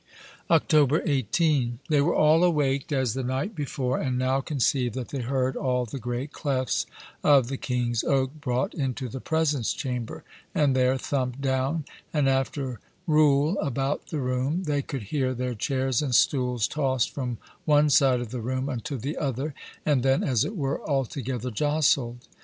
October 0.49 1.03
18. 1.05 1.77
They 1.87 2.01
were 2.01 2.15
all 2.15 2.43
awaked 2.43 2.91
as 2.91 3.13
the 3.13 3.21
night 3.21 3.53
before, 3.53 3.99
and 3.99 4.17
now 4.17 4.41
conceived 4.41 4.95
that 4.95 5.09
they 5.09 5.21
heard 5.21 5.55
all 5.55 5.85
the 5.85 5.99
great 5.99 6.31
clefts 6.31 6.87
of 7.23 7.49
the 7.49 7.57
King's 7.57 8.03
Oak 8.03 8.31
brought 8.41 8.73
into 8.73 9.07
the 9.07 9.21
presence 9.21 9.73
chamber, 9.73 10.23
and 10.55 10.75
there 10.75 10.95
thumpt 10.97 11.39
down, 11.39 11.85
and 12.11 12.27
after 12.27 12.79
roul 13.05 13.59
about 13.59 14.07
the 14.07 14.17
room; 14.19 14.63
they 14.63 14.81
could 14.81 15.03
hear 15.03 15.35
their 15.35 15.53
chairs 15.53 16.01
and 16.01 16.15
stools 16.15 16.67
tost 16.67 17.13
from 17.13 17.37
one 17.65 17.87
side 17.91 18.21
of 18.21 18.31
the 18.31 18.41
room 18.41 18.69
unto 18.69 18.97
the 18.97 19.17
other, 19.19 19.53
and 19.85 20.01
then 20.01 20.23
(as 20.23 20.43
it 20.43 20.55
were) 20.57 20.81
altogether 20.89 21.51
josled. 21.51 22.27